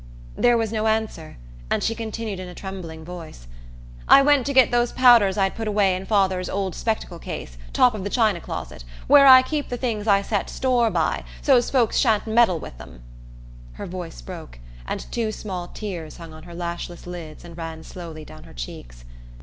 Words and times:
There 0.35 0.57
was 0.57 0.71
no 0.71 0.87
answer, 0.87 1.37
and 1.69 1.83
she 1.83 1.93
continued 1.93 2.39
in 2.39 2.47
a 2.47 2.55
trembling 2.55 3.05
voice: 3.05 3.45
"I 4.07 4.23
went 4.23 4.47
to 4.47 4.51
get 4.53 4.71
those 4.71 4.91
powders 4.91 5.37
I'd 5.37 5.53
put 5.53 5.67
away 5.67 5.95
in 5.95 6.07
father's 6.07 6.49
old 6.49 6.73
spectacle 6.73 7.19
case, 7.19 7.55
top 7.71 7.93
of 7.93 8.03
the 8.03 8.09
china 8.09 8.41
closet, 8.41 8.83
where 9.05 9.27
I 9.27 9.43
keep 9.43 9.69
the 9.69 9.77
things 9.77 10.07
I 10.07 10.23
set 10.23 10.49
store 10.49 10.89
by, 10.89 11.23
so's 11.43 11.69
folks 11.69 11.97
shan't 11.99 12.25
meddle 12.25 12.59
with 12.59 12.79
them" 12.79 13.03
Her 13.73 13.85
voice 13.85 14.23
broke, 14.23 14.57
and 14.87 15.05
two 15.11 15.31
small 15.31 15.67
tears 15.67 16.17
hung 16.17 16.33
on 16.33 16.41
her 16.49 16.55
lashless 16.55 17.05
lids 17.05 17.45
and 17.45 17.55
ran 17.55 17.83
slowly 17.83 18.25
down 18.25 18.45
her 18.45 18.55
cheeks. 18.55 19.05